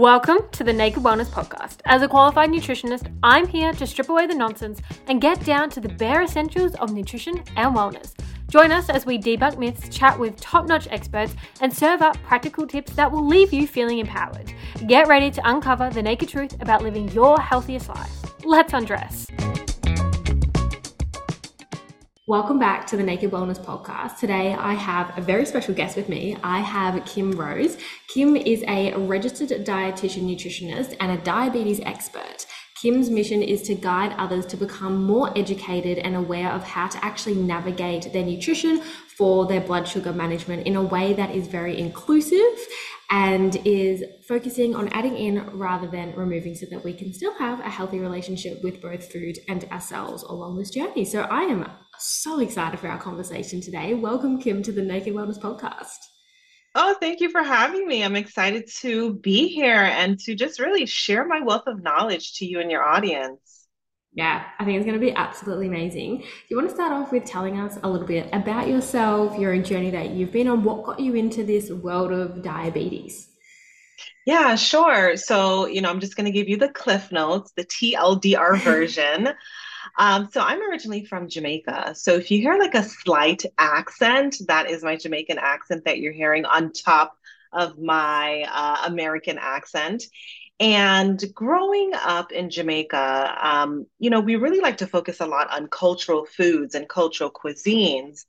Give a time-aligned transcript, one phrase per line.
[0.00, 1.80] Welcome to the Naked Wellness Podcast.
[1.84, 5.80] As a qualified nutritionist, I'm here to strip away the nonsense and get down to
[5.80, 8.14] the bare essentials of nutrition and wellness.
[8.48, 12.66] Join us as we debunk myths, chat with top notch experts, and serve up practical
[12.66, 14.50] tips that will leave you feeling empowered.
[14.86, 18.42] Get ready to uncover the naked truth about living your healthiest life.
[18.42, 19.26] Let's undress.
[22.30, 24.18] Welcome back to the Naked Wellness Podcast.
[24.20, 26.36] Today I have a very special guest with me.
[26.44, 27.76] I have Kim Rose.
[28.06, 32.46] Kim is a registered dietitian nutritionist and a diabetes expert.
[32.80, 37.04] Kim's mission is to guide others to become more educated and aware of how to
[37.04, 38.80] actually navigate their nutrition
[39.16, 42.64] for their blood sugar management in a way that is very inclusive
[43.10, 47.58] and is focusing on adding in rather than removing so that we can still have
[47.58, 51.04] a healthy relationship with both food and ourselves along this journey.
[51.04, 51.66] So I am
[52.00, 53.94] so excited for our conversation today.
[53.94, 55.98] Welcome, Kim, to the Naked Wellness Podcast.
[56.74, 58.02] Oh, thank you for having me.
[58.02, 62.46] I'm excited to be here and to just really share my wealth of knowledge to
[62.46, 63.66] you and your audience.
[64.12, 66.18] Yeah, I think it's going to be absolutely amazing.
[66.18, 69.60] Do you want to start off with telling us a little bit about yourself, your
[69.62, 73.28] journey that you've been on, what got you into this world of diabetes?
[74.24, 75.16] Yeah, sure.
[75.16, 79.28] So, you know, I'm just going to give you the cliff notes, the TLDR version.
[79.98, 81.94] Um, so I'm originally from Jamaica.
[81.94, 86.12] So if you hear like a slight accent, that is my Jamaican accent that you're
[86.12, 87.16] hearing on top
[87.52, 90.04] of my uh, American accent.
[90.58, 95.50] And growing up in Jamaica, um, you know, we really like to focus a lot
[95.50, 98.26] on cultural foods and cultural cuisines.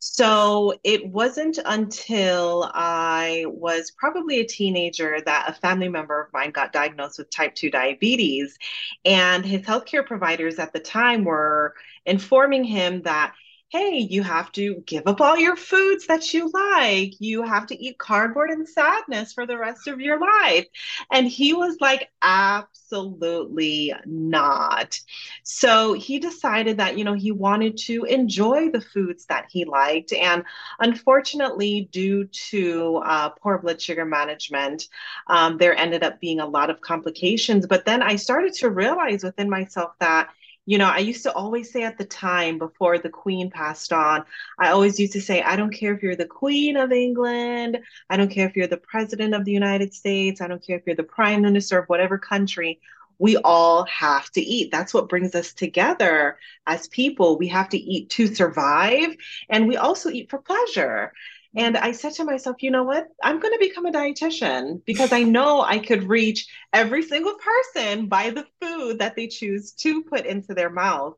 [0.00, 6.52] So it wasn't until I was probably a teenager that a family member of mine
[6.52, 8.56] got diagnosed with type 2 diabetes.
[9.04, 11.74] And his healthcare providers at the time were
[12.06, 13.34] informing him that
[13.70, 17.12] hey, you have to give up all your foods that you like.
[17.20, 20.66] You have to eat cardboard and sadness for the rest of your life.
[21.12, 24.98] And he was like, absolutely not.
[25.42, 30.14] So he decided that, you know, he wanted to enjoy the foods that he liked.
[30.14, 30.44] And
[30.80, 34.88] unfortunately, due to uh, poor blood sugar management,
[35.26, 37.66] um, there ended up being a lot of complications.
[37.66, 40.30] But then I started to realize within myself that
[40.68, 44.26] you know, I used to always say at the time before the Queen passed on,
[44.58, 47.78] I always used to say, I don't care if you're the Queen of England,
[48.10, 50.82] I don't care if you're the President of the United States, I don't care if
[50.84, 52.80] you're the Prime Minister of whatever country,
[53.18, 54.70] we all have to eat.
[54.70, 56.36] That's what brings us together
[56.66, 57.38] as people.
[57.38, 59.16] We have to eat to survive,
[59.48, 61.14] and we also eat for pleasure.
[61.56, 63.08] And I said to myself, you know what?
[63.22, 68.06] I'm going to become a dietitian because I know I could reach every single person
[68.06, 71.14] by the food that they choose to put into their mouth.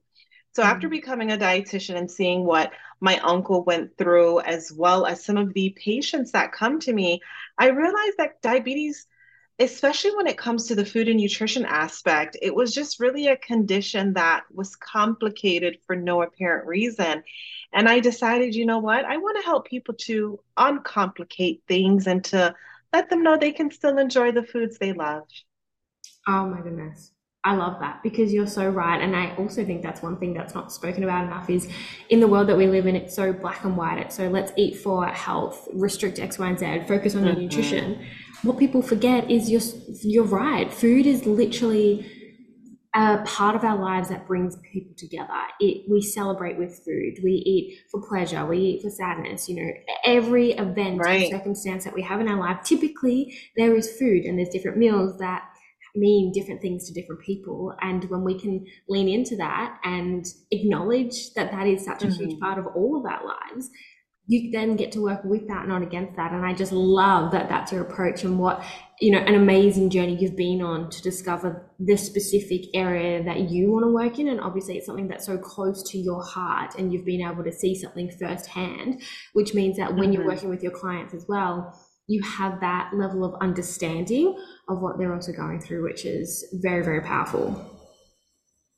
[0.55, 0.97] So after mm-hmm.
[0.97, 5.53] becoming a dietitian and seeing what my uncle went through, as well as some of
[5.53, 7.21] the patients that come to me,
[7.59, 9.07] I realized that diabetes,
[9.61, 13.37] especially when it comes to the food and nutrition aspect, it was just really a
[13.37, 17.23] condition that was complicated for no apparent reason.
[17.73, 19.05] And I decided, you know what?
[19.05, 22.55] I want to help people to uncomplicate things and to
[22.93, 25.29] let them know they can still enjoy the foods they love.
[26.27, 27.13] Oh my goodness.
[27.43, 29.01] I love that because you're so right.
[29.01, 31.69] And I also think that's one thing that's not spoken about enough is
[32.11, 33.99] in the world that we live in, it's so black and white.
[33.99, 37.41] It's so let's eat for health, restrict X, Y, and Z, focus on mm-hmm.
[37.41, 38.05] your nutrition.
[38.43, 39.63] What people forget is you're,
[40.03, 40.73] you're right.
[40.73, 42.11] Food is literally
[42.95, 45.33] a part of our lives that brings people together.
[45.61, 47.21] It we celebrate with food.
[47.23, 48.45] We eat for pleasure.
[48.45, 49.49] We eat for sadness.
[49.49, 49.73] You know,
[50.05, 51.31] every event right.
[51.31, 55.19] circumstance that we have in our life, typically there is food, and there's different meals
[55.19, 55.45] that
[55.95, 57.75] mean different things to different people.
[57.81, 62.25] And when we can lean into that and acknowledge that that is such a mm-hmm.
[62.25, 63.71] huge part of all of our lives,
[64.31, 66.31] you then get to work with that, not against that.
[66.31, 68.65] And I just love that that's your approach and what,
[69.01, 73.73] you know, an amazing journey you've been on to discover this specific area that you
[73.73, 74.29] want to work in.
[74.29, 77.51] And obviously, it's something that's so close to your heart and you've been able to
[77.53, 79.03] see something firsthand,
[79.33, 80.13] which means that when mm-hmm.
[80.13, 81.77] you're working with your clients as well,
[82.11, 84.37] you have that level of understanding
[84.69, 87.71] of what they're also going through, which is very, very powerful.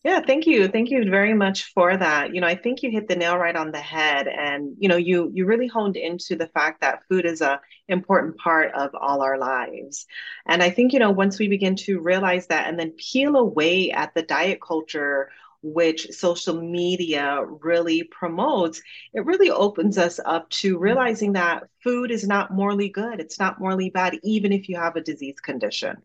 [0.05, 0.67] Yeah, thank you.
[0.67, 2.35] Thank you very much for that.
[2.35, 4.97] You know, I think you hit the nail right on the head and you know,
[4.97, 9.23] you you really honed into the fact that food is a important part of all
[9.23, 10.07] our lives.
[10.45, 13.93] And I think, you know, once we begin to realize that and then peel away
[13.93, 15.31] at the diet culture
[15.63, 18.83] which social media really promotes,
[19.15, 23.21] it really opens us up to realizing that food is not morally good.
[23.21, 25.97] It's not morally bad, even if you have a disease condition.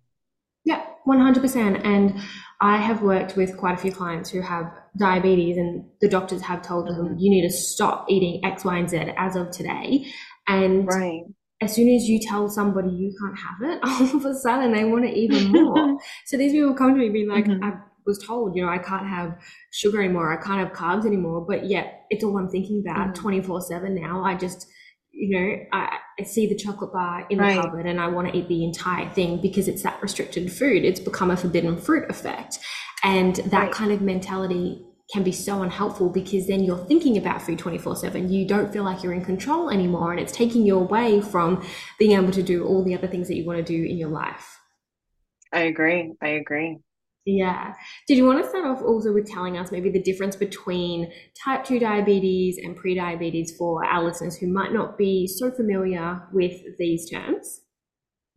[0.63, 1.85] Yeah, 100%.
[1.85, 2.19] And
[2.59, 6.61] I have worked with quite a few clients who have diabetes, and the doctors have
[6.61, 7.19] told them mm-hmm.
[7.19, 10.05] you need to stop eating X, Y, and Z as of today.
[10.47, 11.23] And right.
[11.61, 13.79] as soon as you tell somebody you can't have it,
[14.13, 15.97] all of a sudden they want it even more.
[16.25, 17.63] so these people come to me being like, mm-hmm.
[17.63, 17.73] I
[18.07, 19.37] was told, you know, I can't have
[19.71, 23.59] sugar anymore, I can't have carbs anymore, but yet it's all I'm thinking about 24
[23.59, 23.67] mm-hmm.
[23.67, 24.23] 7 now.
[24.23, 24.67] I just,
[25.11, 28.37] you know, I, I, see the chocolate bar in the cupboard and I want to
[28.37, 30.85] eat the entire thing because it's that restricted food.
[30.85, 32.59] It's become a forbidden fruit effect.
[33.03, 33.71] And that right.
[33.71, 38.29] kind of mentality can be so unhelpful because then you're thinking about food 24 7.
[38.29, 41.65] You don't feel like you're in control anymore and it's taking you away from
[41.97, 44.09] being able to do all the other things that you want to do in your
[44.09, 44.59] life.
[45.51, 46.13] I agree.
[46.21, 46.79] I agree.
[47.29, 47.73] Yeah.
[48.07, 51.11] Did you want to start off also with telling us maybe the difference between
[51.43, 56.53] type 2 diabetes and pre-diabetes for our listeners who might not be so familiar with
[56.79, 57.63] these terms?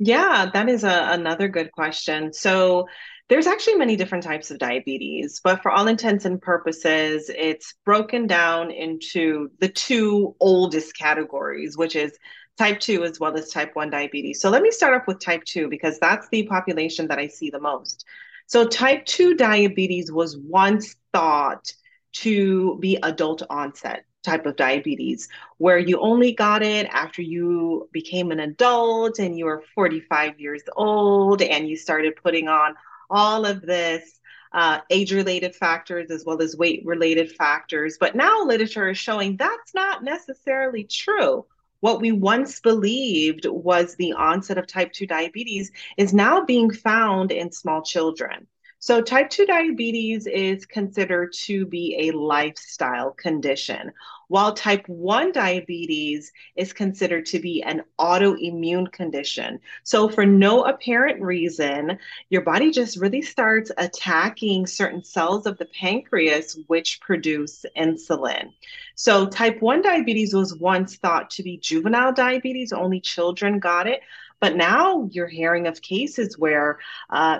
[0.01, 2.33] Yeah, that is a, another good question.
[2.33, 2.89] So,
[3.29, 8.27] there's actually many different types of diabetes, but for all intents and purposes, it's broken
[8.27, 12.19] down into the two oldest categories, which is
[12.59, 14.41] type 2 as well as type 1 diabetes.
[14.41, 17.51] So let me start off with type 2 because that's the population that I see
[17.51, 18.05] the most.
[18.51, 21.73] So type 2 diabetes was once thought
[22.15, 28.33] to be adult onset type of diabetes where you only got it after you became
[28.33, 32.75] an adult and you were 45 years old and you started putting on
[33.09, 34.19] all of this
[34.53, 37.99] uh, age related factors as well as weight related factors.
[38.01, 41.47] But now literature is showing that's not necessarily true.
[41.81, 47.33] What we once believed was the onset of type 2 diabetes is now being found
[47.33, 48.47] in small children.
[48.79, 53.93] So, type 2 diabetes is considered to be a lifestyle condition,
[54.31, 59.59] while type 1 diabetes is considered to be an autoimmune condition.
[59.83, 61.99] So, for no apparent reason,
[62.29, 68.53] your body just really starts attacking certain cells of the pancreas, which produce insulin.
[68.95, 74.01] So, type 1 diabetes was once thought to be juvenile diabetes, only children got it.
[74.41, 76.79] But now you're hearing of cases where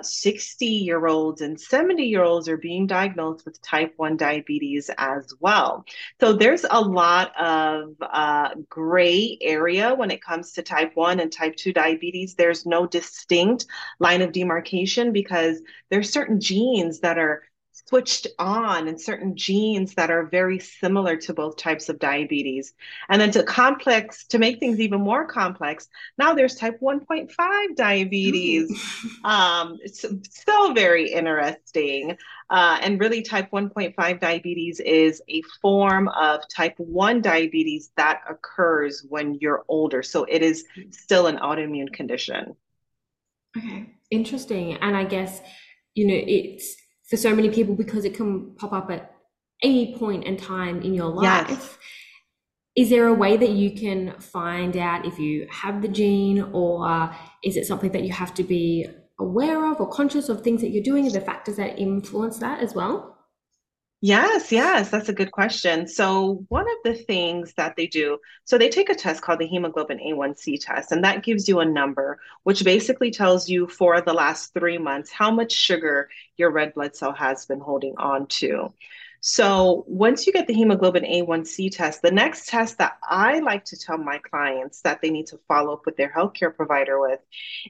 [0.01, 4.91] 60 uh, year olds and 70 year olds are being diagnosed with type 1 diabetes
[4.99, 5.83] as well.
[6.19, 11.31] So there's a lot of uh, gray area when it comes to type 1 and
[11.31, 12.35] type 2 diabetes.
[12.35, 13.65] There's no distinct
[13.99, 17.43] line of demarcation because there's certain genes that are
[17.87, 22.73] switched on and certain genes that are very similar to both types of diabetes.
[23.09, 25.87] And then to complex, to make things even more complex,
[26.17, 28.71] now there's type 1.5 diabetes.
[29.23, 30.05] um, it's
[30.45, 32.17] so very interesting.
[32.49, 39.05] Uh, and really, type 1.5 diabetes is a form of type 1 diabetes that occurs
[39.07, 40.03] when you're older.
[40.03, 42.55] So it is still an autoimmune condition.
[43.57, 44.75] Okay, interesting.
[44.75, 45.41] And I guess,
[45.93, 46.75] you know, it's
[47.11, 49.13] for so many people because it can pop up at
[49.61, 51.49] any point in time in your life.
[51.49, 51.77] Yes.
[52.75, 57.13] Is there a way that you can find out if you have the gene, or
[57.43, 58.87] is it something that you have to be
[59.19, 62.61] aware of or conscious of things that you're doing and the factors that influence that
[62.61, 63.17] as well?
[64.03, 65.87] Yes, yes, that's a good question.
[65.87, 69.45] So, one of the things that they do, so they take a test called the
[69.45, 74.13] hemoglobin A1C test, and that gives you a number, which basically tells you for the
[74.13, 78.73] last three months how much sugar your red blood cell has been holding on to.
[79.19, 83.77] So, once you get the hemoglobin A1C test, the next test that I like to
[83.77, 87.19] tell my clients that they need to follow up with their healthcare provider with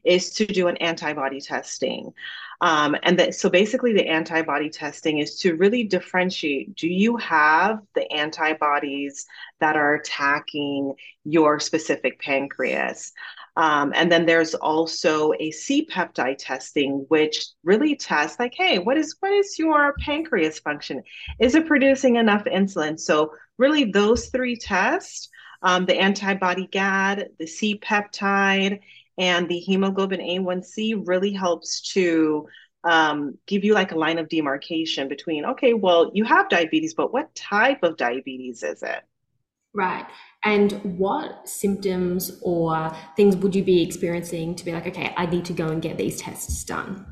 [0.06, 2.14] is to do an antibody testing.
[2.62, 7.80] Um, and that, so basically, the antibody testing is to really differentiate do you have
[7.96, 9.26] the antibodies
[9.60, 13.14] that are attacking your specific pancreas?
[13.58, 19.16] Um, and then there's also a C-peptide testing, which really tests like, hey, what is
[19.20, 21.02] what is your pancreas function?
[21.40, 23.00] Is it producing enough insulin?
[23.00, 25.30] So really, those three tests,
[25.64, 28.80] um, the antibody GAD, the C-peptide,
[29.18, 32.48] and the hemoglobin A1C really helps to
[32.84, 37.14] um, give you like a line of demarcation between, okay, well, you have diabetes, but
[37.14, 39.04] what type of diabetes is it?
[39.74, 40.06] Right.
[40.44, 45.46] And what symptoms or things would you be experiencing to be like, okay, I need
[45.46, 47.06] to go and get these tests done?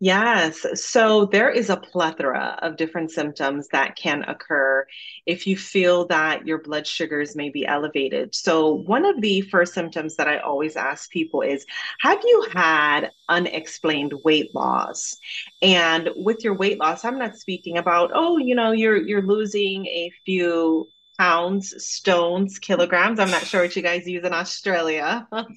[0.00, 0.64] Yes.
[0.74, 4.86] So there is a plethora of different symptoms that can occur
[5.26, 8.34] if you feel that your blood sugars may be elevated.
[8.34, 11.66] So, one of the first symptoms that I always ask people is
[12.00, 15.16] Have you had unexplained weight loss?
[15.62, 19.86] And with your weight loss, I'm not speaking about, oh, you know, you're you're losing
[19.86, 23.18] a few pounds, stones, kilograms.
[23.18, 25.26] I'm not sure what you guys use in Australia.
[25.32, 25.54] um,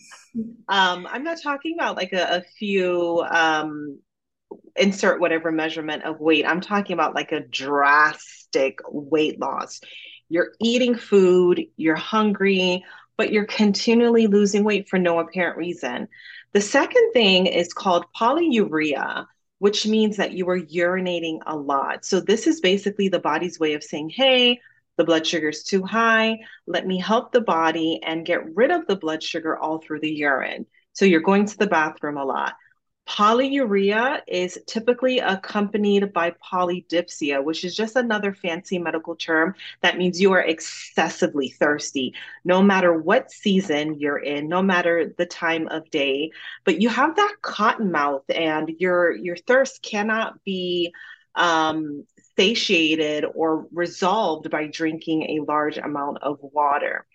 [0.68, 4.00] I'm not talking about like a, a few um,
[4.76, 6.46] insert whatever measurement of weight.
[6.46, 9.82] I'm talking about like a drastic weight loss.
[10.30, 12.86] You're eating food, you're hungry,
[13.18, 16.08] but you're continually losing weight for no apparent reason.
[16.54, 19.26] The second thing is called polyuria,
[19.60, 22.06] which means that you are urinating a lot.
[22.06, 24.60] So, this is basically the body's way of saying, hey,
[25.00, 26.40] the blood sugar is too high.
[26.68, 30.12] Let me help the body and get rid of the blood sugar all through the
[30.12, 30.66] urine.
[30.92, 32.56] So, you're going to the bathroom a lot.
[33.08, 40.20] Polyuria is typically accompanied by polydipsia, which is just another fancy medical term that means
[40.20, 42.14] you are excessively thirsty,
[42.44, 46.32] no matter what season you're in, no matter the time of day.
[46.66, 50.94] But you have that cotton mouth, and your your thirst cannot be
[51.36, 52.06] um,
[52.40, 57.06] satiated or resolved by drinking a large amount of water.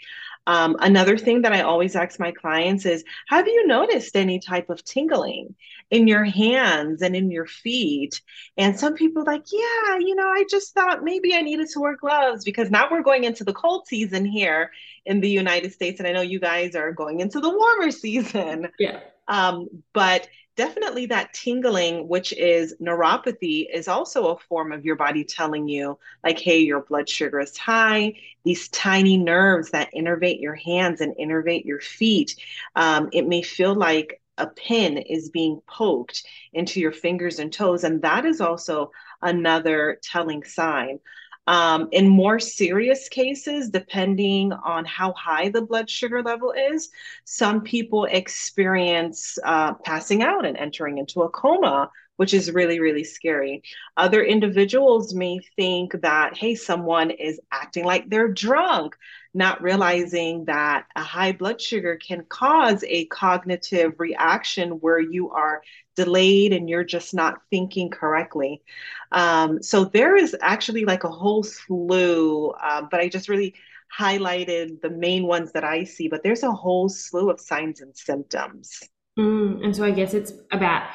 [0.47, 4.69] Um, another thing that I always ask my clients is Have you noticed any type
[4.69, 5.55] of tingling
[5.91, 8.21] in your hands and in your feet?
[8.59, 11.97] And some people like, Yeah, you know, I just thought maybe I needed to wear
[11.97, 14.71] gloves because now we're going into the cold season here
[15.07, 16.01] in the United States.
[16.01, 18.69] And I know you guys are going into the warmer season.
[18.79, 19.01] Yeah.
[19.27, 25.25] Um, but definitely that tingling, which is neuropathy, is also a form of your body
[25.25, 28.15] telling you, like, hey, your blood sugar is high.
[28.45, 32.37] These tiny nerves that innervate your hands and innervate your feet,
[32.77, 37.85] um, it may feel like a pin is being poked into your fingers and toes.
[37.85, 38.91] And that is also
[39.23, 40.99] another telling sign.
[41.47, 46.89] Um, in more serious cases, depending on how high the blood sugar level is,
[47.25, 53.05] some people experience uh, passing out and entering into a coma, which is really, really
[53.05, 53.63] scary.
[53.97, 58.97] Other individuals may think that, hey, someone is acting like they're drunk,
[59.33, 65.63] not realizing that a high blood sugar can cause a cognitive reaction where you are
[65.97, 68.63] delayed and you're just not thinking correctly.
[69.11, 73.55] Um, so there is actually like a whole slew, um, but I just really
[73.97, 77.97] highlighted the main ones that I see, but there's a whole slew of signs and
[77.97, 78.81] symptoms.
[79.19, 80.89] Mm, and so I guess it's about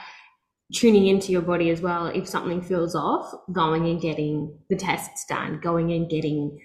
[0.73, 2.07] tuning into your body as well.
[2.07, 6.59] If something feels off, going and getting the tests done, going and getting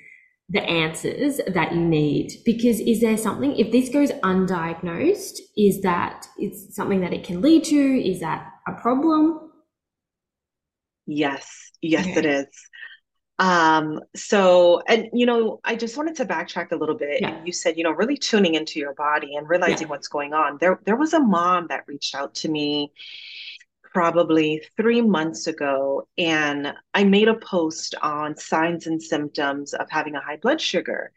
[0.51, 6.27] the answers that you need because is there something if this goes undiagnosed is that
[6.37, 9.51] it's something that it can lead to is that a problem
[11.07, 12.19] yes yes okay.
[12.19, 12.47] it is
[13.39, 17.43] um so and you know i just wanted to backtrack a little bit yeah.
[17.43, 19.91] you said you know really tuning into your body and realizing yeah.
[19.91, 22.93] what's going on there there was a mom that reached out to me
[23.95, 30.17] probably three months ago, and I made a post on signs and symptoms of having
[30.17, 31.13] a high blood sugar.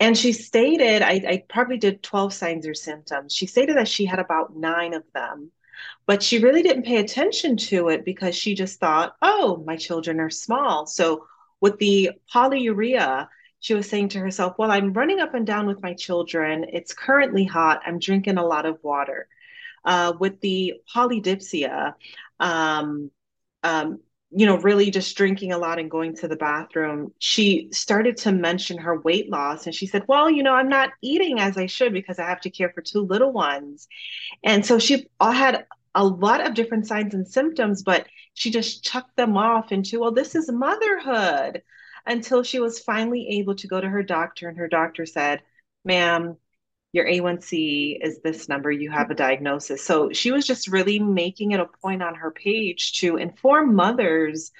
[0.00, 3.34] And she stated, I, I, probably did 12 signs or symptoms.
[3.34, 5.50] She stated that she had about nine of them,
[6.06, 10.18] but she really didn't pay attention to it because she just thought, oh, my children
[10.20, 10.86] are small.
[10.86, 11.26] So
[11.60, 13.28] with the polyuria,
[13.60, 16.64] she was saying to herself, well, I'm running up and down with my children.
[16.72, 17.82] It's currently hot.
[17.84, 19.28] I'm drinking a lot of water
[19.88, 21.94] uh, with the polydipsia,
[22.40, 23.10] um,
[23.62, 23.98] um,
[24.30, 28.30] you know, really just drinking a lot and going to the bathroom, she started to
[28.30, 29.64] mention her weight loss.
[29.64, 32.42] And she said, Well, you know, I'm not eating as I should because I have
[32.42, 33.88] to care for two little ones.
[34.44, 35.64] And so she had
[35.94, 40.12] a lot of different signs and symptoms, but she just chucked them off into, Well,
[40.12, 41.62] this is motherhood
[42.04, 44.50] until she was finally able to go to her doctor.
[44.50, 45.40] And her doctor said,
[45.86, 46.36] Ma'am,
[46.92, 49.84] your A1C is this number, you have a diagnosis.
[49.84, 54.50] So she was just really making it a point on her page to inform mothers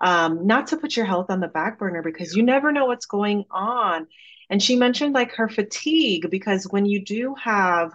[0.00, 3.06] um, not to put your health on the back burner because you never know what's
[3.06, 4.06] going on.
[4.50, 7.92] And she mentioned like her fatigue because when you do have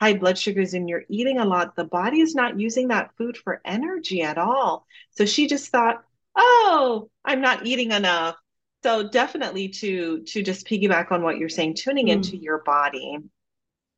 [0.00, 3.36] high blood sugars and you're eating a lot, the body is not using that food
[3.36, 4.86] for energy at all.
[5.10, 6.02] So she just thought,
[6.36, 8.36] oh, I'm not eating enough
[8.82, 12.12] so definitely to to just piggyback on what you're saying tuning mm.
[12.12, 13.18] into your body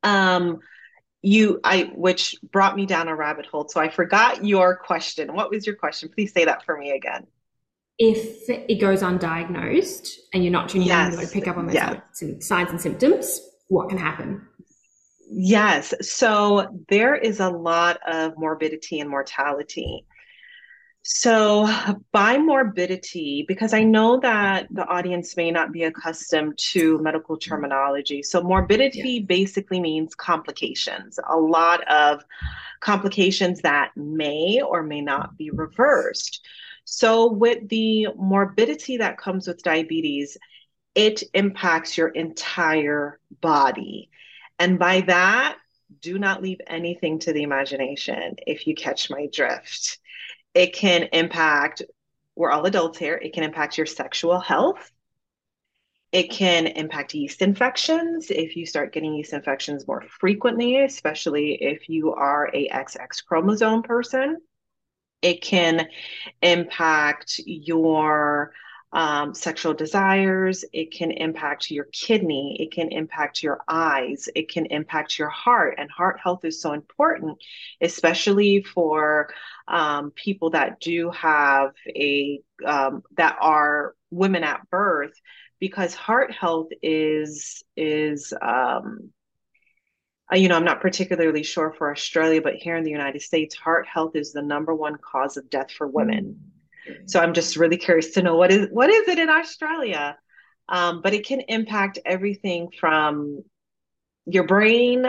[0.03, 0.59] um
[1.21, 5.49] you i which brought me down a rabbit hole so i forgot your question what
[5.49, 7.25] was your question please say that for me again
[7.99, 11.13] if it goes undiagnosed and you're not tuning yes.
[11.13, 11.99] in to pick up on those yeah.
[12.39, 14.41] signs and symptoms what can happen
[15.29, 20.05] yes so there is a lot of morbidity and mortality
[21.03, 21.67] so,
[22.11, 27.49] by morbidity, because I know that the audience may not be accustomed to medical mm-hmm.
[27.49, 28.21] terminology.
[28.21, 29.25] So, morbidity yeah.
[29.25, 32.23] basically means complications, a lot of
[32.81, 36.45] complications that may or may not be reversed.
[36.85, 40.37] So, with the morbidity that comes with diabetes,
[40.93, 44.11] it impacts your entire body.
[44.59, 45.57] And by that,
[45.99, 49.97] do not leave anything to the imagination if you catch my drift
[50.53, 51.81] it can impact,
[52.35, 54.91] we're all adults here, it can impact your sexual health.
[56.11, 61.87] It can impact yeast infections if you start getting yeast infections more frequently, especially if
[61.87, 64.37] you are a XX chromosome person.
[65.21, 65.87] It can
[66.41, 68.51] impact your
[68.93, 70.65] um, sexual desires.
[70.73, 72.57] It can impact your kidney.
[72.59, 74.27] It can impact your eyes.
[74.35, 75.75] It can impact your heart.
[75.77, 77.37] And heart health is so important,
[77.79, 79.29] especially for
[79.67, 85.13] um, people that do have a, um, that are women at birth
[85.61, 89.11] because heart health is is um,
[90.33, 93.55] uh, you know i'm not particularly sure for australia but here in the united states
[93.55, 96.60] heart health is the number one cause of death for women mm-hmm.
[97.05, 100.17] So i'm just really curious to know what is what is it in australia?
[100.69, 103.43] Um, but it can impact everything from
[104.25, 105.05] your brain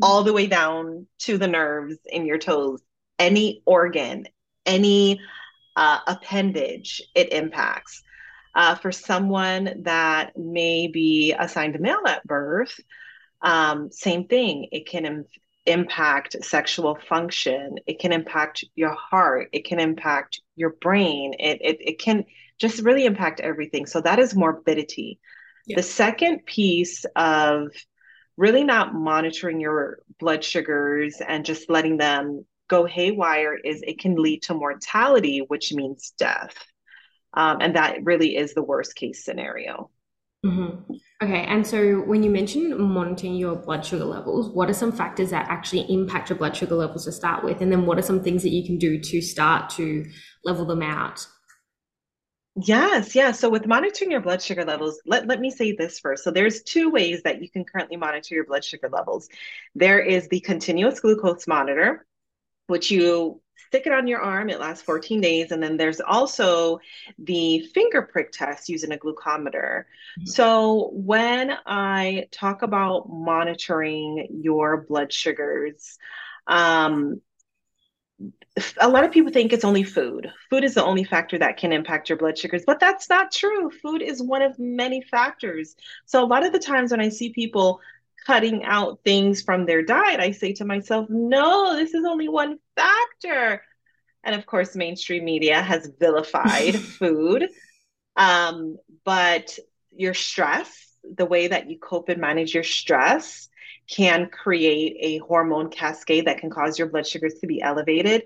[0.00, 2.80] all the way down to the nerves in your toes.
[3.18, 4.26] Any organ
[4.66, 5.20] any
[5.76, 8.02] uh, appendage it impacts.
[8.52, 12.80] Uh, for someone that may be assigned a male at birth,
[13.42, 14.68] um, same thing.
[14.72, 15.24] It can
[15.66, 17.76] impact sexual function.
[17.86, 19.48] It can impact your heart.
[19.52, 21.34] It can impact your brain.
[21.38, 22.24] It, it, it can
[22.58, 23.86] just really impact everything.
[23.86, 25.18] So that is morbidity.
[25.66, 25.76] Yeah.
[25.76, 27.68] The second piece of
[28.36, 34.14] really not monitoring your blood sugars and just letting them go haywire is it can
[34.14, 36.56] lead to mortality, which means death.
[37.34, 39.90] Um, and that really is the worst case scenario.
[40.44, 40.94] Mm-hmm.
[41.22, 45.30] Okay, and so when you mention monitoring your blood sugar levels, what are some factors
[45.30, 47.60] that actually impact your blood sugar levels to start with?
[47.60, 50.06] And then what are some things that you can do to start to
[50.44, 51.26] level them out?
[52.56, 53.32] Yes, yeah.
[53.32, 56.24] So with monitoring your blood sugar levels, let, let me say this first.
[56.24, 59.28] So there's two ways that you can currently monitor your blood sugar levels.
[59.74, 62.06] There is the continuous glucose monitor,
[62.66, 64.50] which you stick it on your arm.
[64.50, 65.52] It lasts 14 days.
[65.52, 66.80] And then there's also
[67.18, 69.84] the finger prick test using a glucometer.
[70.18, 70.26] Mm-hmm.
[70.26, 75.98] So when I talk about monitoring your blood sugars,
[76.46, 77.20] um,
[78.80, 80.30] a lot of people think it's only food.
[80.50, 83.70] Food is the only factor that can impact your blood sugars, but that's not true.
[83.70, 85.76] Food is one of many factors.
[86.04, 87.80] So, a lot of the times when I see people
[88.26, 92.58] cutting out things from their diet, I say to myself, no, this is only one
[92.76, 93.62] factor.
[94.22, 97.48] And of course, mainstream media has vilified food.
[98.16, 99.58] Um, but
[99.90, 100.70] your stress,
[101.16, 103.48] the way that you cope and manage your stress,
[103.88, 108.22] can create a hormone cascade that can cause your blood sugars to be elevated.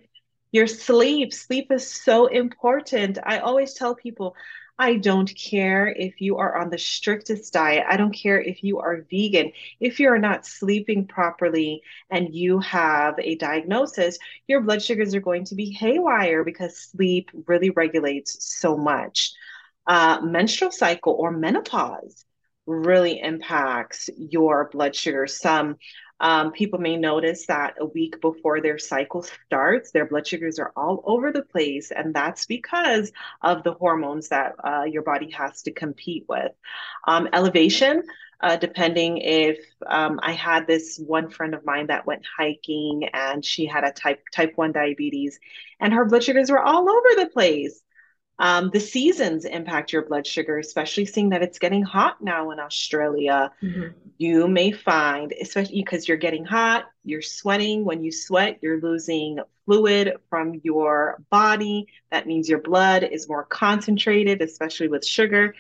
[0.53, 3.19] Your sleep, sleep is so important.
[3.25, 4.37] I always tell people,
[4.79, 7.85] I don't care if you are on the strictest diet.
[7.89, 9.53] I don't care if you are vegan.
[9.79, 15.45] If you're not sleeping properly and you have a diagnosis, your blood sugars are going
[15.47, 19.33] to be haywire because sleep really regulates so much.
[19.87, 22.25] Uh, menstrual cycle or menopause
[22.67, 25.27] really impacts your blood sugar.
[25.29, 25.77] Some
[26.25, 30.73] um, people may notice that a week before their cycle starts, their blood sugars are
[30.75, 31.91] all over the place.
[31.91, 36.51] And that's because of the hormones that uh, your body has to compete with.
[37.07, 38.05] Um, elevation,
[38.41, 43.45] uh, depending if um, I had this one friend of mine that went hiking and
[43.45, 45.39] she had a type type 1 diabetes
[45.79, 47.84] and her blood sugars were all over the place.
[48.39, 52.59] Um, the seasons impact your blood sugar, especially seeing that it's getting hot now in
[52.59, 53.53] Australia.
[53.63, 53.97] Mm-hmm.
[54.19, 57.85] You may find, especially because you're getting hot, you're sweating.
[57.85, 61.87] When you sweat, you're losing fluid from your body.
[62.11, 65.55] That means your blood is more concentrated, especially with sugar.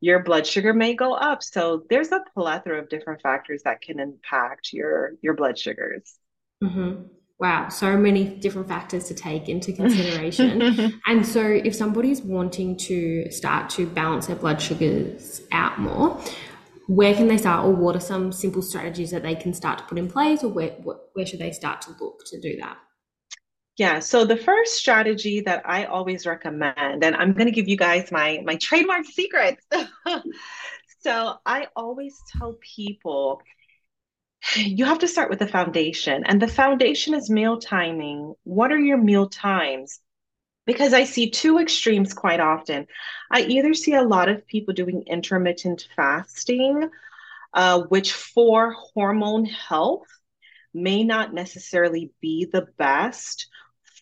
[0.00, 1.42] Your blood sugar may go up.
[1.42, 6.14] So there's a plethora of different factors that can impact your your blood sugars.
[6.62, 7.02] Mm-hmm
[7.38, 11.00] wow, so many different factors to take into consideration.
[11.06, 16.20] and so, if somebody's wanting to start to balance their blood sugars out more,
[16.88, 19.84] where can they start, or what are some simple strategies that they can start to
[19.84, 22.78] put in place, or where, where should they start to look to do that?
[23.76, 27.76] Yeah, so the first strategy that I always recommend, and I'm going to give you
[27.76, 29.62] guys my my trademark secrets.
[31.00, 33.42] so I always tell people
[34.54, 36.24] you have to start with the foundation.
[36.24, 38.34] And the foundation is meal timing.
[38.44, 40.00] What are your meal times?
[40.66, 42.86] Because I see two extremes quite often.
[43.30, 46.90] I either see a lot of people doing intermittent fasting,
[47.54, 50.08] uh, which for hormone health
[50.74, 53.48] may not necessarily be the best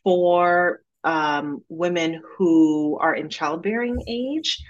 [0.02, 4.62] for um, women who are in childbearing age.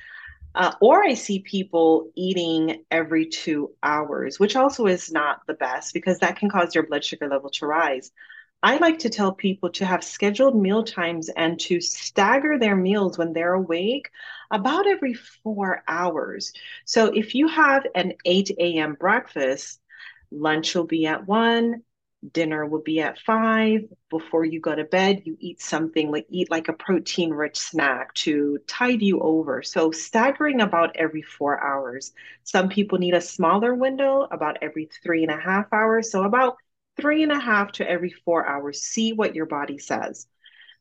[0.55, 5.93] Uh, or I see people eating every two hours, which also is not the best
[5.93, 8.13] because that can cause your blood sugar level to rise.
[8.63, 13.19] I like to tell people to have scheduled meal times and to stagger their meals
[13.19, 14.11] when they're awake
[14.51, 16.53] about every four hours.
[16.87, 18.95] So if you have an 8 a.m.
[18.95, 19.81] breakfast,
[20.31, 21.83] lunch will be at 1,
[22.33, 23.83] dinner will be at 5.
[24.11, 28.15] Before you go to bed, you eat something like eat like a protein rich snack
[28.15, 29.63] to tide you over.
[29.63, 32.13] So staggering about every four hours.
[32.45, 36.11] Some people need a smaller window, about every three and a half hours.
[36.11, 36.57] So about
[36.97, 38.83] three and a half to every four hours.
[38.83, 40.27] See what your body says.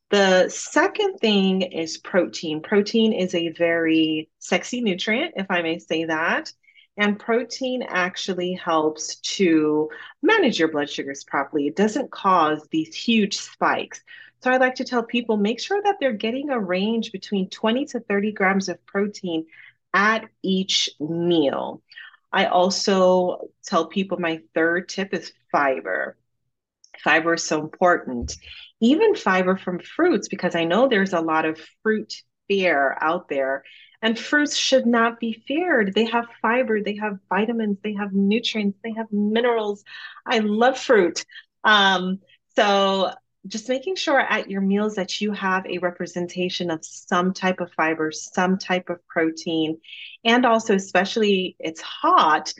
[0.09, 2.61] The second thing is protein.
[2.61, 6.51] Protein is a very sexy nutrient, if I may say that.
[6.95, 9.89] And protein actually helps to
[10.21, 11.67] manage your blood sugars properly.
[11.67, 14.01] It doesn't cause these huge spikes.
[14.43, 17.85] So I like to tell people make sure that they're getting a range between 20
[17.87, 19.45] to 30 grams of protein
[19.93, 21.81] at each meal.
[22.31, 26.17] I also tell people my third tip is fiber.
[27.03, 28.35] Fiber is so important.
[28.81, 32.13] Even fiber from fruits, because I know there's a lot of fruit
[32.47, 33.63] fear out there.
[34.03, 35.95] And fruits should not be feared.
[35.95, 39.83] They have fiber, they have vitamins, they have nutrients, they have minerals.
[40.27, 41.25] I love fruit.
[41.63, 42.19] Um,
[42.55, 43.13] so
[43.47, 47.71] just making sure at your meals that you have a representation of some type of
[47.73, 49.79] fiber, some type of protein,
[50.23, 52.53] and also, especially it's hot,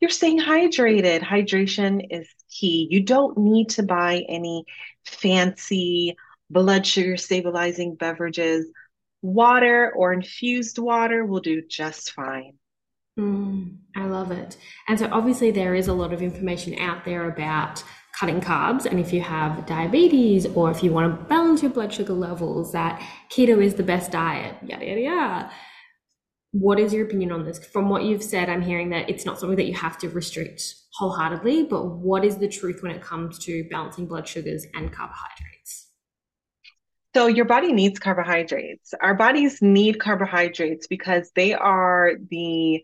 [0.00, 1.22] you're staying hydrated.
[1.22, 2.88] Hydration is key.
[2.90, 4.64] You don't need to buy any
[5.04, 6.16] fancy
[6.50, 8.66] blood sugar stabilizing beverages.
[9.22, 12.54] Water or infused water will do just fine.
[13.18, 14.56] Mm, I love it.
[14.86, 17.82] And so, obviously, there is a lot of information out there about
[18.18, 21.92] cutting carbs and if you have diabetes or if you want to balance your blood
[21.92, 23.00] sugar levels that
[23.30, 25.50] keto is the best diet yada yada yada
[26.50, 29.38] what is your opinion on this from what you've said i'm hearing that it's not
[29.38, 30.62] something that you have to restrict
[30.94, 35.57] wholeheartedly but what is the truth when it comes to balancing blood sugars and carbohydrates
[37.14, 42.82] so your body needs carbohydrates our bodies need carbohydrates because they are the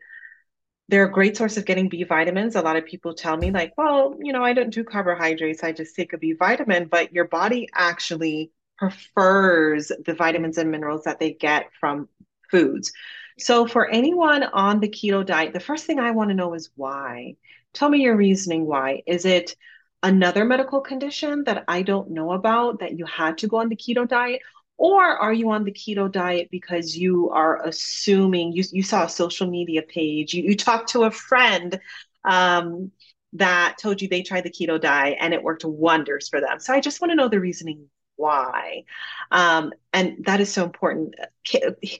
[0.88, 2.56] they're a great source of getting B vitamins.
[2.56, 5.72] A lot of people tell me, like, well, you know, I don't do carbohydrates, I
[5.72, 11.20] just take a B vitamin, but your body actually prefers the vitamins and minerals that
[11.20, 12.08] they get from
[12.50, 12.92] foods.
[13.38, 16.70] So, for anyone on the keto diet, the first thing I want to know is
[16.76, 17.36] why.
[17.72, 19.02] Tell me your reasoning why.
[19.06, 19.56] Is it
[20.04, 23.76] another medical condition that I don't know about that you had to go on the
[23.76, 24.42] keto diet?
[24.76, 29.08] Or are you on the keto diet because you are assuming you, you saw a
[29.08, 31.80] social media page, you, you talked to a friend
[32.24, 32.92] um,
[33.32, 36.60] that told you they tried the keto diet and it worked wonders for them?
[36.60, 38.84] So I just want to know the reasoning why.
[39.30, 41.14] Um, and that is so important.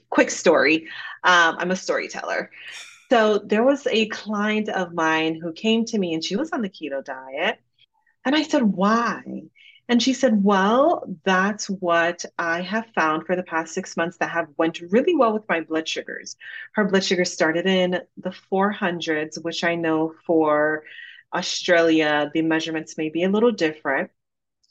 [0.09, 0.87] Quick story
[1.23, 2.51] um, I'm a storyteller.
[3.09, 6.61] So there was a client of mine who came to me and she was on
[6.61, 7.59] the keto diet.
[8.25, 9.21] And I said, why?
[9.87, 14.31] And she said, well, that's what I have found for the past six months that
[14.31, 16.35] have went really well with my blood sugars.
[16.73, 20.83] Her blood sugar started in the 400s, which I know for
[21.33, 24.09] Australia, the measurements may be a little different.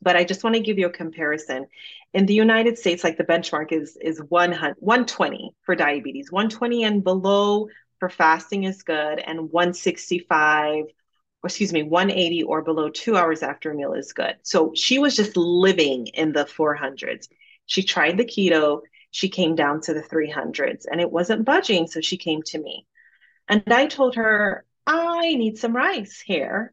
[0.03, 1.67] But I just want to give you a comparison.
[2.13, 7.69] In the United States, like the benchmark is is 120 for diabetes, 120 and below
[8.01, 10.87] for fasting is good, and 165
[11.45, 14.37] excuse me, 180 or below two hours after a meal is good.
[14.43, 17.29] So she was just living in the 400s.
[17.67, 18.81] She tried the keto,
[19.11, 21.87] she came down to the 300s and it wasn't budging.
[21.87, 22.87] So she came to me.
[23.49, 26.73] And I told her, I need some rice here.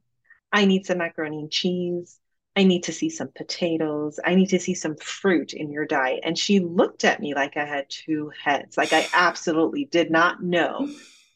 [0.52, 2.20] I need some macaroni and cheese.
[2.56, 4.20] I need to see some potatoes.
[4.26, 6.22] I need to see some fruit in your diet.
[6.24, 10.44] And she looked at me like I had two heads, like I absolutely did not
[10.44, 10.90] know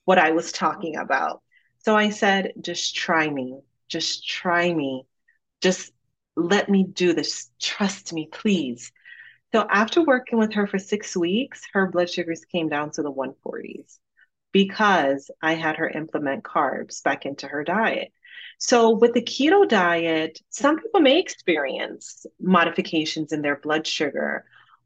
[0.03, 1.41] what I was talking about.
[1.85, 3.59] So I said, just try me.
[3.89, 5.05] Just try me.
[5.61, 5.93] Just
[6.35, 7.51] let me do this.
[7.61, 8.91] Trust me, please.
[9.53, 13.11] So after working with her for six weeks, her blood sugars came down to the
[13.11, 13.99] 140s
[14.51, 18.11] because I had her implement carbs back into her diet.
[18.57, 24.45] So, with the keto diet, some people may experience modifications in their blood sugar,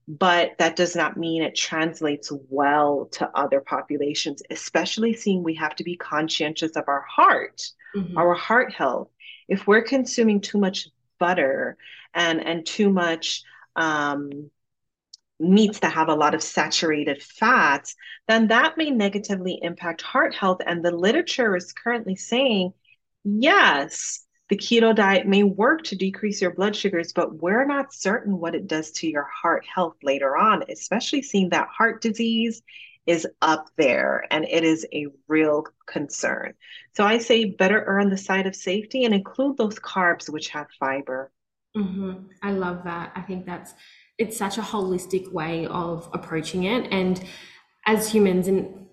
[0.09, 5.75] but that does not mean it translates well to other populations, especially seeing we have
[5.75, 7.61] to be conscientious of our heart,
[7.95, 8.17] mm-hmm.
[8.17, 9.09] our heart health.
[9.47, 10.87] If we're consuming too much
[11.19, 11.77] butter
[12.15, 13.43] and, and too much
[13.75, 14.49] um,
[15.39, 17.95] meats that have a lot of saturated fats,
[18.27, 20.59] then that may negatively impact heart health.
[20.65, 22.73] And the literature is currently saying,
[23.23, 28.39] yes, the keto diet may work to decrease your blood sugars, but we're not certain
[28.39, 32.63] what it does to your heart health later on, especially seeing that heart disease
[33.05, 36.53] is up there and it is a real concern.
[36.95, 40.49] So I say better err on the side of safety and include those carbs which
[40.49, 41.31] have fiber.
[41.77, 42.25] Mm-hmm.
[42.41, 43.11] I love that.
[43.15, 43.73] I think that's
[44.17, 46.91] it's such a holistic way of approaching it.
[46.91, 47.23] And
[47.85, 48.88] as humans, and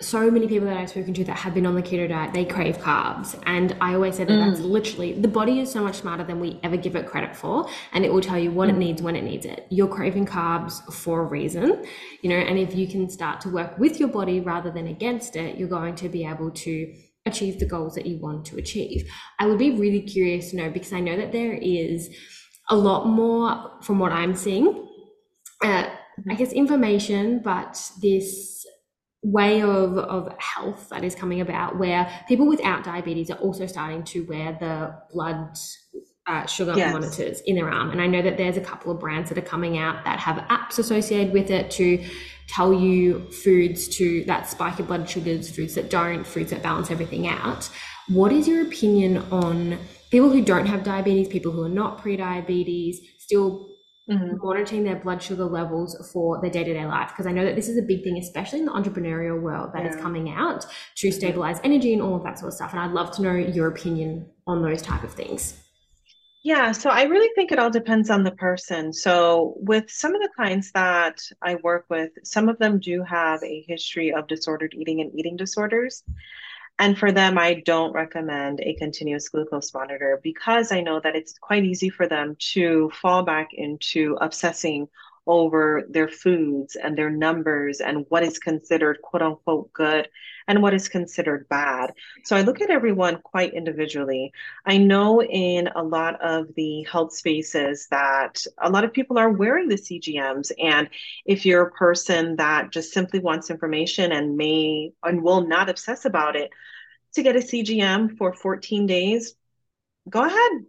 [0.00, 2.44] so many people that I've spoken to that have been on the keto diet, they
[2.44, 3.40] crave carbs.
[3.46, 4.48] And I always say that mm.
[4.48, 7.68] that's literally the body is so much smarter than we ever give it credit for.
[7.92, 8.74] And it will tell you what mm.
[8.74, 9.66] it needs when it needs it.
[9.70, 11.84] You're craving carbs for a reason,
[12.22, 15.34] you know, and if you can start to work with your body rather than against
[15.34, 16.94] it, you're going to be able to
[17.26, 19.10] achieve the goals that you want to achieve.
[19.40, 22.08] I would be really curious to know because I know that there is
[22.70, 24.86] a lot more from what I'm seeing.
[25.60, 25.90] Uh,
[26.30, 28.64] I guess information, but this
[29.22, 34.04] way of, of health that is coming about where people without diabetes are also starting
[34.04, 35.56] to wear the blood
[36.28, 36.92] uh, sugar yes.
[36.92, 37.90] monitors in their arm.
[37.90, 40.36] And I know that there's a couple of brands that are coming out that have
[40.48, 42.04] apps associated with it to
[42.48, 46.90] tell you foods to that spike your blood sugars, foods that don't, foods that balance
[46.90, 47.68] everything out.
[48.08, 49.78] What is your opinion on
[50.10, 53.68] people who don't have diabetes, people who are not pre-diabetes, still
[54.08, 54.36] mm-hmm.
[54.38, 57.10] monitoring their blood sugar levels for their day-to-day life?
[57.10, 59.84] Because I know that this is a big thing, especially in the entrepreneurial world that
[59.84, 59.90] yeah.
[59.90, 60.66] is coming out
[60.96, 62.72] to stabilize energy and all of that sort of stuff.
[62.72, 65.60] And I'd love to know your opinion on those type of things.
[66.44, 68.92] Yeah, so I really think it all depends on the person.
[68.92, 73.42] So, with some of the clients that I work with, some of them do have
[73.42, 76.04] a history of disordered eating and eating disorders.
[76.78, 81.36] And for them, I don't recommend a continuous glucose monitor because I know that it's
[81.38, 84.88] quite easy for them to fall back into obsessing
[85.28, 90.08] over their foods and their numbers and what is considered quote unquote good
[90.48, 91.92] and what is considered bad.
[92.24, 94.32] So I look at everyone quite individually.
[94.64, 99.30] I know in a lot of the health spaces that a lot of people are
[99.30, 100.50] wearing the CGMs.
[100.58, 100.88] And
[101.26, 106.06] if you're a person that just simply wants information and may and will not obsess
[106.06, 106.50] about it,
[107.14, 109.34] to get a CGM for 14 days,
[110.08, 110.64] go ahead.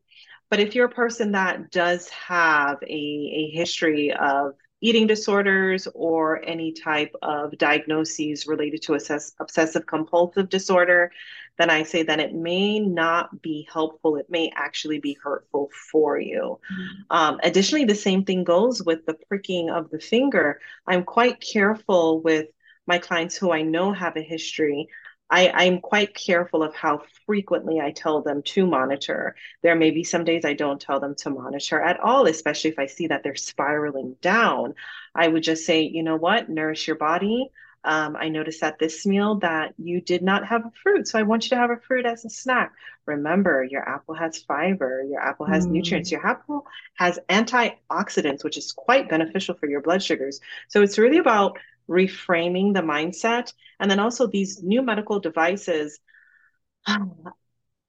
[0.50, 6.44] But if you're a person that does have a, a history of eating disorders or
[6.46, 11.12] any type of diagnoses related to obsessive compulsive disorder,
[11.58, 14.16] then I say that it may not be helpful.
[14.16, 16.60] It may actually be hurtful for you.
[16.72, 17.02] Mm-hmm.
[17.10, 20.62] Um, additionally, the same thing goes with the pricking of the finger.
[20.88, 22.48] I'm quite careful with
[22.88, 24.88] my clients who I know have a history
[25.30, 29.36] I, I'm quite careful of how frequently I tell them to monitor.
[29.62, 32.80] There may be some days I don't tell them to monitor at all, especially if
[32.80, 34.74] I see that they're spiraling down.
[35.14, 37.52] I would just say, you know what, nourish your body.
[37.84, 41.08] Um, I noticed at this meal that you did not have a fruit.
[41.08, 42.74] So I want you to have a fruit as a snack.
[43.06, 45.72] Remember, your apple has fiber, your apple has mm.
[45.72, 46.66] nutrients, your apple
[46.96, 50.42] has antioxidants, which is quite beneficial for your blood sugars.
[50.68, 51.58] So it's really about
[51.90, 53.54] reframing the mindset.
[53.80, 56.00] And then also these new medical devices.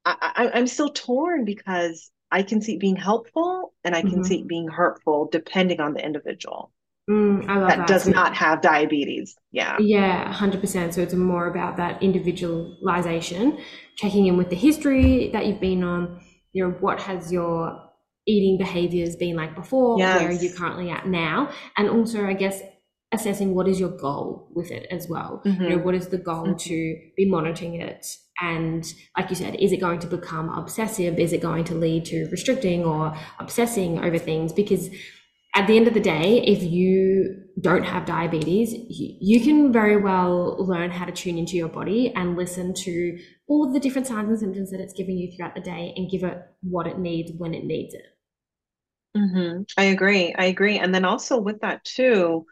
[0.07, 4.22] I, am still torn because I can see it being helpful and I can mm-hmm.
[4.22, 6.72] see it being hurtful depending on the individual.
[7.09, 9.37] Mm, that, that, does not have diabetes.
[9.50, 9.76] Yeah.
[9.81, 10.94] Yeah, 100%.
[10.94, 13.59] So it's more about that individualization,
[13.96, 16.20] checking in with the history that you've been on,
[16.53, 17.90] you know, what has your
[18.26, 20.20] eating behaviors been like before, yes.
[20.20, 21.50] where are you currently at now?
[21.76, 22.61] And also, I guess,
[23.12, 25.42] assessing what is your goal with it as well.
[25.44, 25.62] Mm-hmm.
[25.62, 26.56] You know, what is the goal mm-hmm.
[26.56, 28.06] to be monitoring it?
[28.40, 28.84] And
[29.16, 31.18] like you said, is it going to become obsessive?
[31.18, 34.52] Is it going to lead to restricting or obsessing over things?
[34.52, 34.90] Because
[35.54, 39.96] at the end of the day, if you don't have diabetes, you, you can very
[39.96, 43.18] well learn how to tune into your body and listen to
[43.48, 46.10] all of the different signs and symptoms that it's giving you throughout the day and
[46.10, 48.06] give it what it needs when it needs it.
[49.16, 49.62] Mm-hmm.
[49.76, 50.32] I agree.
[50.38, 50.78] I agree.
[50.78, 52.46] And then also with that too,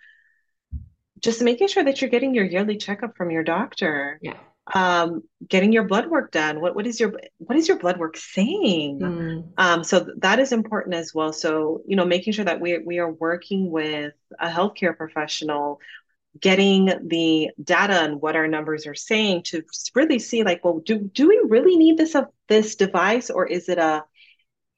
[1.20, 4.18] just making sure that you're getting your yearly checkup from your doctor.
[4.22, 4.36] Yeah.
[4.74, 6.60] Um, getting your blood work done.
[6.60, 8.98] What what is your what is your blood work saying?
[9.00, 9.52] Mm.
[9.56, 11.32] Um, so that is important as well.
[11.32, 15.80] So you know, making sure that we we are working with a healthcare professional,
[16.38, 19.62] getting the data and what our numbers are saying to
[19.94, 23.70] really see like, well, do do we really need this uh, this device, or is
[23.70, 24.04] it a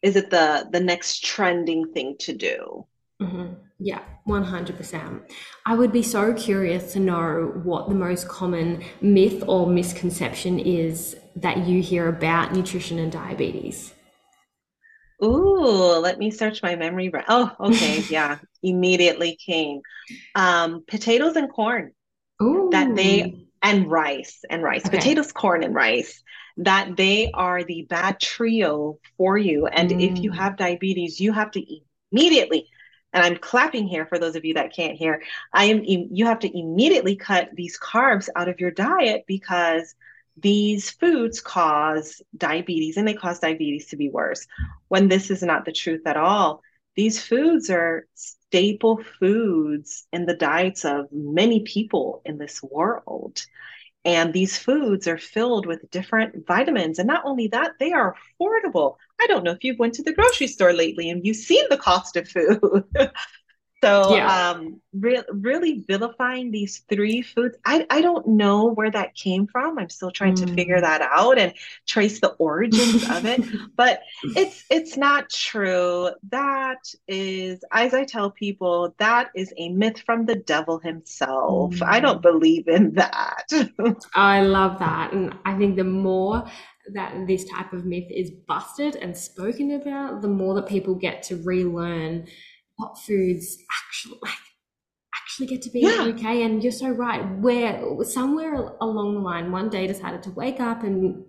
[0.03, 2.87] is it the the next trending thing to do?
[3.21, 3.55] Mm-hmm.
[3.79, 5.21] Yeah, 100%.
[5.67, 11.17] I would be so curious to know what the most common myth or misconception is
[11.37, 13.95] that you hear about nutrition and diabetes.
[15.23, 17.13] Ooh, let me search my memory.
[17.29, 18.01] Oh, okay.
[18.11, 19.81] yeah, immediately came.
[20.35, 21.93] Um, potatoes and corn.
[22.43, 22.69] Ooh.
[22.73, 24.87] That they, and rice, and rice.
[24.87, 24.97] Okay.
[24.97, 26.23] Potatoes, corn, and rice.
[26.57, 29.67] That they are the bad trio for you.
[29.67, 30.11] And mm.
[30.11, 30.37] if you mm.
[30.37, 32.67] have diabetes, you have to eat immediately
[33.13, 35.23] and I'm clapping here for those of you that can't hear.
[35.53, 39.95] I am you have to immediately cut these carbs out of your diet because
[40.37, 44.47] these foods cause diabetes and they cause diabetes to be worse
[44.89, 46.63] when this is not the truth at all.
[46.97, 53.43] These foods are staple foods in the diets of many people in this world.
[54.05, 56.99] And these foods are filled with different vitamins.
[56.99, 58.97] And not only that, they are affordable.
[59.21, 61.77] I don't know if you've went to the grocery store lately and you've seen the
[61.77, 62.85] cost of food.
[63.83, 64.51] So yeah.
[64.51, 69.79] um, re- really vilifying these three foods, I, I don't know where that came from.
[69.79, 70.47] I'm still trying mm.
[70.47, 70.83] to figure mm.
[70.83, 71.55] that out and
[71.87, 73.43] trace the origins of it.
[73.77, 74.03] But
[74.37, 76.11] it's it's not true.
[76.31, 81.75] That is, as I tell people, that is a myth from the devil himself.
[81.75, 81.87] Mm.
[81.87, 83.51] I don't believe in that.
[84.15, 86.45] I love that, and I think the more
[86.93, 91.23] that this type of myth is busted and spoken about, the more that people get
[91.25, 92.27] to relearn
[92.81, 94.35] what foods actually like
[95.31, 96.13] actually get to be yeah.
[96.15, 96.43] okay.
[96.43, 97.21] And you're so right.
[97.39, 101.25] Where somewhere along the line, one day decided to wake up and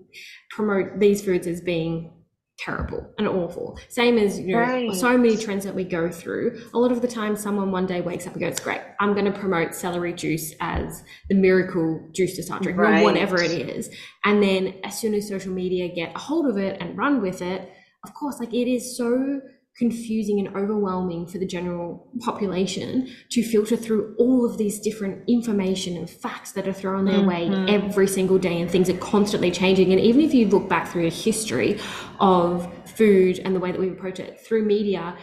[0.49, 2.13] promote these foods as being
[2.59, 3.79] terrible and awful.
[3.89, 4.93] Same as you know, right.
[4.93, 6.61] so many trends that we go through.
[6.73, 9.31] A lot of the time, someone one day wakes up and goes, "Great, I'm going
[9.31, 13.01] to promote celery juice as the miracle juice to start drinking, right.
[13.01, 13.89] or whatever it is."
[14.25, 17.41] And then, as soon as social media get a hold of it and run with
[17.41, 17.71] it,
[18.03, 19.41] of course, like it is so
[19.77, 25.95] confusing and overwhelming for the general population to filter through all of these different information
[25.95, 27.57] and facts that are thrown their mm-hmm.
[27.57, 30.89] way every single day and things are constantly changing and even if you look back
[30.89, 31.79] through a history
[32.19, 35.17] of food and the way that we approach it through media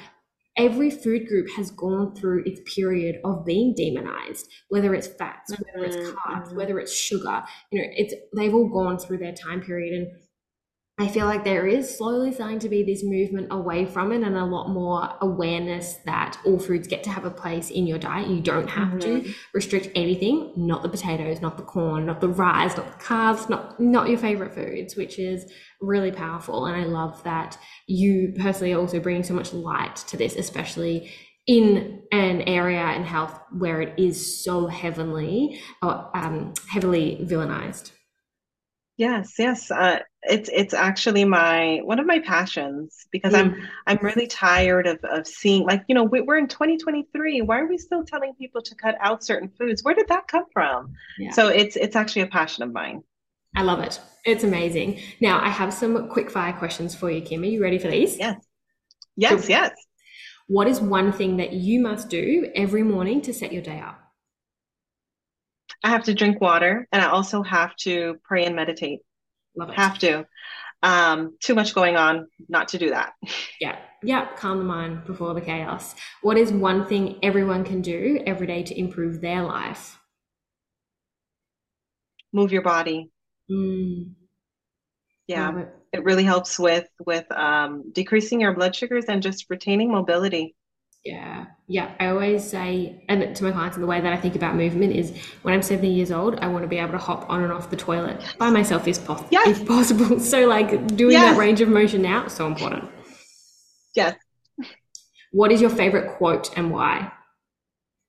[0.56, 5.86] every food group has gone through its period of being demonized whether it's fats whether
[5.86, 6.16] it's mm-hmm.
[6.16, 6.56] carbs mm-hmm.
[6.56, 10.08] whether it's sugar you know it's they've all gone through their time period and
[11.00, 14.36] I feel like there is slowly starting to be this movement away from it and
[14.36, 18.26] a lot more awareness that all foods get to have a place in your diet.
[18.26, 19.22] You don't have mm-hmm.
[19.22, 23.48] to restrict anything, not the potatoes, not the corn, not the rice, not the carbs,
[23.48, 25.48] not not your favorite foods, which is
[25.80, 26.66] really powerful.
[26.66, 27.56] And I love that
[27.86, 31.12] you personally are also bringing so much light to this, especially
[31.46, 37.92] in an area in health where it is so heavily, um, heavily villainized.
[38.98, 39.70] Yes, yes.
[39.70, 43.38] Uh, it's it's actually my one of my passions because mm.
[43.38, 47.42] I'm I'm really tired of of seeing like you know we, are in 2023.
[47.42, 49.84] Why are we still telling people to cut out certain foods?
[49.84, 50.94] Where did that come from?
[51.16, 51.30] Yeah.
[51.30, 53.04] So it's it's actually a passion of mine.
[53.56, 54.00] I love it.
[54.24, 55.00] It's amazing.
[55.20, 57.42] Now I have some quick fire questions for you, Kim.
[57.42, 58.18] Are you ready for these?
[58.18, 58.44] Yes.
[59.14, 59.42] Yes.
[59.42, 59.50] Cool.
[59.50, 59.70] Yes.
[60.48, 64.07] What is one thing that you must do every morning to set your day up?
[65.84, 69.00] I have to drink water and I also have to pray and meditate.
[69.56, 69.76] Love it.
[69.76, 70.26] Have to.
[70.82, 73.14] Um, too much going on not to do that.
[73.60, 73.76] Yeah.
[74.02, 74.28] Yeah.
[74.36, 75.96] Calm the mind before the chaos.
[76.22, 79.98] What is one thing everyone can do every day to improve their life?
[82.32, 83.10] Move your body.
[83.50, 84.12] Mm.
[85.26, 85.58] Yeah.
[85.58, 85.68] It.
[85.94, 86.04] it.
[86.04, 90.54] really helps with with um, decreasing your blood sugars and just retaining mobility.
[91.08, 91.90] Yeah, yeah.
[91.98, 94.94] I always say, and to my clients, and the way that I think about movement
[94.94, 97.50] is when I'm 70 years old, I want to be able to hop on and
[97.50, 99.48] off the toilet by myself if, pos- yes.
[99.48, 100.20] if possible.
[100.28, 101.32] So, like doing yes.
[101.32, 102.90] that range of motion now, is so important.
[103.94, 104.16] Yes.
[105.32, 107.10] What is your favorite quote and why?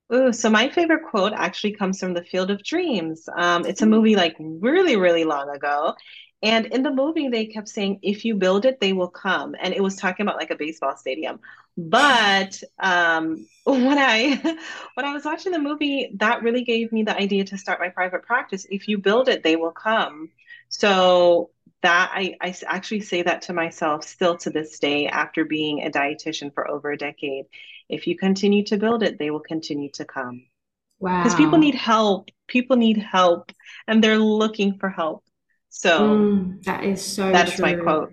[0.10, 3.30] Oh, so my favorite quote actually comes from The Field of Dreams.
[3.34, 5.96] Um, it's a movie like really, really long ago.
[6.42, 9.56] And in the movie, they kept saying, if you build it, they will come.
[9.60, 11.40] And it was talking about like a baseball stadium.
[11.80, 14.36] But um, when I
[14.96, 17.88] when I was watching the movie, that really gave me the idea to start my
[17.90, 18.66] private practice.
[18.70, 20.30] If you build it, they will come.
[20.68, 25.86] So that I, I actually say that to myself still to this day after being
[25.86, 27.46] a dietitian for over a decade.
[27.88, 30.44] If you continue to build it, they will continue to come.
[31.00, 31.24] Wow.
[31.24, 32.30] Because people need help.
[32.48, 33.54] People need help
[33.88, 35.24] and they're looking for help.
[35.70, 38.12] So mm, that is so That is my quote.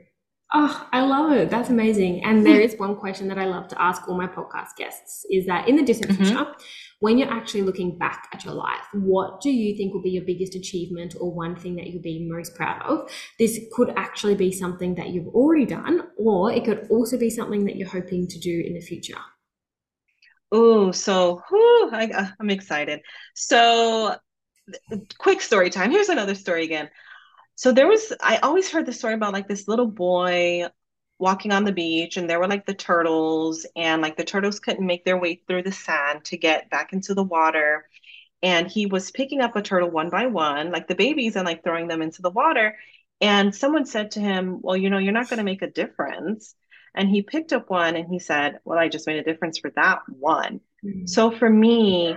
[0.55, 1.51] Oh, I love it.
[1.51, 2.25] That's amazing.
[2.25, 5.45] And there is one question that I love to ask all my podcast guests is
[5.47, 6.25] that in the distant mm-hmm.
[6.25, 6.47] future,
[7.01, 10.25] when you're actually looking back at your life, what do you think will be your
[10.25, 13.11] biggest achievement or one thing that you'll be most proud of?
[13.41, 17.65] This could actually be something that you've already done, or it could also be something
[17.65, 19.19] that you're hoping to do in the future.
[20.53, 23.01] Oh, so whew, I, I'm excited.
[23.35, 24.17] So,
[25.19, 25.91] quick story time.
[25.91, 26.89] Here's another story again.
[27.57, 30.69] So there was, I always heard the story about like this little boy
[31.19, 34.87] walking on the beach and there were like the turtles and like the turtles couldn't
[34.87, 37.89] make their way through the sand to get back into the water.
[38.43, 41.65] And he was picking up a turtle one by one, like the babies, and like
[41.65, 42.77] throwing them into the water.
[43.23, 46.55] And someone said to him, Well, you know, you're not going to make a difference.
[46.95, 49.71] And he picked up one and he said, Well, I just made a difference for
[49.77, 50.61] that one.
[50.85, 51.07] Mm-hmm.
[51.07, 52.17] So for me,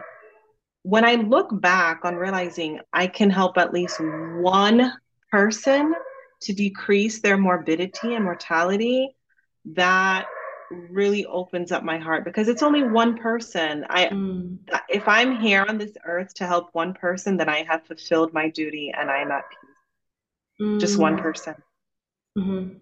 [0.83, 4.91] when I look back on realizing I can help at least one
[5.32, 5.93] person
[6.41, 9.15] to decrease their morbidity and mortality,
[9.65, 10.25] that
[10.71, 13.86] really opens up my heart because it's only one person.
[13.89, 14.57] I mm.
[14.88, 18.49] if I'm here on this earth to help one person, then I have fulfilled my
[18.49, 20.67] duty and I am at peace.
[20.67, 20.80] Mm.
[20.80, 21.21] Just one mm.
[21.21, 21.55] person.
[22.38, 22.77] Mm-hmm.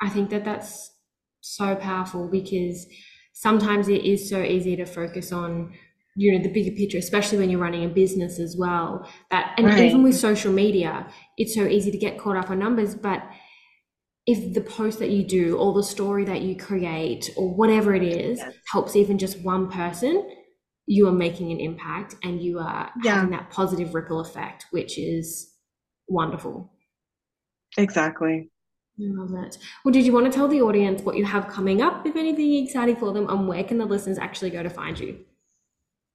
[0.00, 0.92] I think that that's
[1.40, 2.86] so powerful because
[3.32, 5.74] sometimes it is so easy to focus on
[6.16, 9.66] you know the bigger picture especially when you're running a business as well that and
[9.66, 9.84] right.
[9.84, 11.06] even with social media
[11.36, 13.22] it's so easy to get caught up on numbers but
[14.26, 18.02] if the post that you do or the story that you create or whatever it
[18.02, 18.54] is yes.
[18.70, 20.28] helps even just one person
[20.86, 23.16] you are making an impact and you are yeah.
[23.16, 25.52] having that positive ripple effect which is
[26.08, 26.72] wonderful
[27.76, 28.50] exactly
[28.96, 29.58] I love it.
[29.84, 32.64] Well, did you want to tell the audience what you have coming up, if anything
[32.64, 35.18] exciting for them, and where can the listeners actually go to find you?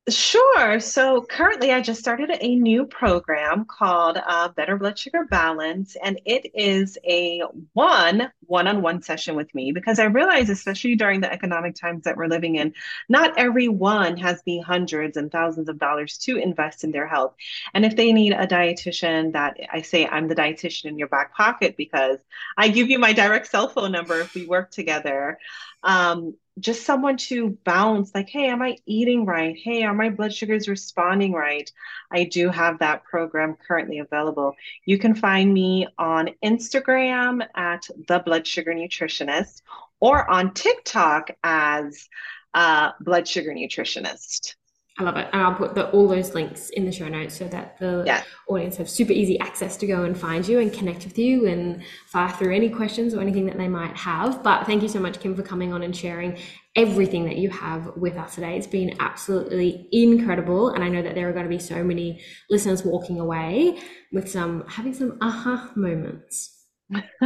[0.09, 0.79] Sure.
[0.79, 6.19] So currently, I just started a new program called uh, Better Blood Sugar Balance, and
[6.25, 7.41] it is a
[7.73, 12.27] one one-on-one session with me because I realize, especially during the economic times that we're
[12.27, 12.73] living in,
[13.09, 17.35] not everyone has the hundreds and thousands of dollars to invest in their health.
[17.73, 21.35] And if they need a dietitian, that I say I'm the dietitian in your back
[21.35, 22.17] pocket because
[22.57, 25.37] I give you my direct cell phone number if we work together.
[25.83, 29.55] Um, just someone to bounce like hey am i eating right?
[29.57, 31.71] Hey are my blood sugars responding right?
[32.11, 34.55] I do have that program currently available.
[34.85, 39.61] You can find me on instagram at the blood sugar nutritionist
[39.99, 42.07] or on tiktok as
[42.53, 44.55] uh, blood sugar nutritionist
[44.99, 45.29] I love it.
[45.31, 48.21] And I'll put the, all those links in the show notes so that the yeah.
[48.49, 51.81] audience have super easy access to go and find you and connect with you and
[52.07, 54.43] fire through any questions or anything that they might have.
[54.43, 56.37] But thank you so much, Kim, for coming on and sharing
[56.75, 58.57] everything that you have with us today.
[58.57, 60.71] It's been absolutely incredible.
[60.71, 63.79] And I know that there are going to be so many listeners walking away
[64.11, 66.57] with some, having some aha moments.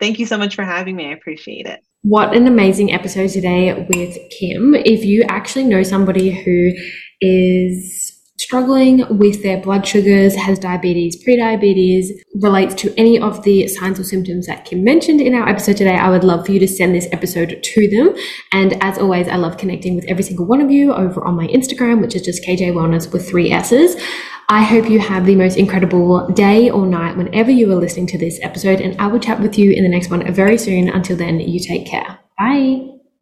[0.00, 1.08] thank you so much for having me.
[1.08, 1.80] I appreciate it.
[2.02, 4.74] What an amazing episode today with Kim.
[4.74, 6.72] If you actually know somebody who
[7.20, 8.19] is
[8.50, 12.08] struggling with their blood sugars, has diabetes, prediabetes,
[12.42, 15.94] relates to any of the signs or symptoms that Kim mentioned in our episode today,
[15.94, 18.12] I would love for you to send this episode to them.
[18.50, 21.46] And as always, I love connecting with every single one of you over on my
[21.46, 23.94] Instagram, which is just KJ Wellness with three S's.
[24.48, 28.18] I hope you have the most incredible day or night whenever you are listening to
[28.18, 30.88] this episode, and I will chat with you in the next one very soon.
[30.88, 32.18] Until then, you take care.
[32.36, 32.89] Bye.